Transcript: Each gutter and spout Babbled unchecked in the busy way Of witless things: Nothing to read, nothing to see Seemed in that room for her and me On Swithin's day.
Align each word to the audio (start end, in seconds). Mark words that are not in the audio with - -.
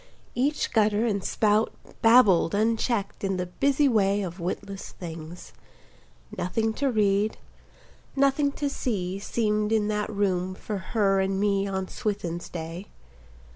Each 0.33 0.71
gutter 0.71 1.05
and 1.05 1.23
spout 1.23 1.73
Babbled 2.01 2.55
unchecked 2.55 3.23
in 3.23 3.37
the 3.37 3.45
busy 3.45 3.87
way 3.87 4.23
Of 4.23 4.39
witless 4.39 4.93
things: 4.93 5.53
Nothing 6.35 6.73
to 6.81 6.89
read, 6.89 7.37
nothing 8.15 8.51
to 8.53 8.67
see 8.67 9.19
Seemed 9.19 9.71
in 9.71 9.89
that 9.89 10.09
room 10.09 10.55
for 10.55 10.79
her 10.97 11.19
and 11.19 11.39
me 11.39 11.67
On 11.67 11.87
Swithin's 11.87 12.49
day. 12.49 12.87